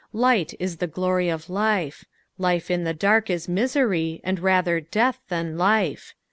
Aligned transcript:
Lightia 0.15 0.67
the 0.79 0.87
glory 0.87 1.29
of 1.29 1.47
life. 1.47 2.05
Life 2.39 2.71
in 2.71 2.85
the 2.85 2.93
durk 2.95 3.29
is 3.29 3.45
miserv, 3.45 4.19
and 4.23 4.41
rsther 4.41 4.89
death 4.89 5.19
than 5.29 5.59
life. 5.59 6.15